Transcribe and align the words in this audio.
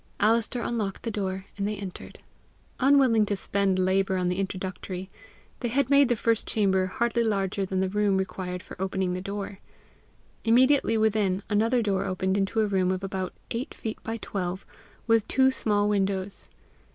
Alister 0.19 0.61
unlocked 0.63 1.03
the 1.03 1.11
door 1.11 1.45
and 1.59 1.67
they 1.67 1.75
entered. 1.77 2.17
Unwilling 2.79 3.23
to 3.27 3.35
spend 3.35 3.77
labour 3.77 4.17
on 4.17 4.29
the 4.29 4.39
introductory, 4.39 5.11
they 5.59 5.67
had 5.67 5.91
made 5.91 6.09
the 6.09 6.15
first 6.15 6.47
chamber 6.47 6.87
hardly 6.87 7.23
larger 7.23 7.67
than 7.67 7.81
the 7.81 7.87
room 7.87 8.17
required 8.17 8.63
for 8.63 8.75
opening 8.81 9.13
the 9.13 9.21
door. 9.21 9.59
Immediately 10.43 10.97
within, 10.97 11.43
another 11.51 11.83
door 11.83 12.05
opened 12.05 12.35
into 12.35 12.61
a 12.61 12.65
room 12.67 12.89
of 12.91 13.03
about 13.03 13.35
eight 13.51 13.75
feet 13.75 14.01
by 14.01 14.17
twelve, 14.17 14.65
with 15.05 15.27
two 15.27 15.51
small 15.51 15.87
windows. 15.87 16.49